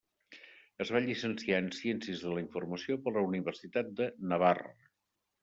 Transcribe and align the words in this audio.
Es 0.85 0.91
va 0.95 1.01
llicenciar 1.03 1.59
en 1.63 1.67
Ciències 1.81 2.23
de 2.23 2.33
la 2.33 2.43
Informació 2.45 2.99
per 3.05 3.15
la 3.19 3.25
Universitat 3.29 3.95
de 4.03 4.11
Navarra. 4.35 4.75